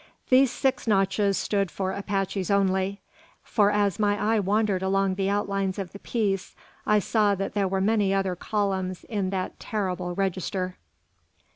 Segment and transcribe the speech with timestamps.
[0.29, 3.01] These six notches stood for Apaches only;
[3.43, 6.55] for as my eye wandered along the outlines of the piece,
[6.87, 10.75] I saw that there were many other columns in that terrible register!